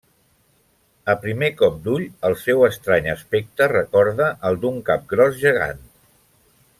A 1.13 1.15
primer 1.25 1.49
cop 1.59 1.75
d'ull 1.83 2.07
el 2.31 2.37
seu 2.45 2.65
estrany 2.69 3.11
aspecte 3.13 3.69
recorda 3.75 4.31
el 4.51 4.61
d'un 4.65 4.81
cap 4.89 5.05
gros 5.13 5.39
gegant. 5.47 5.89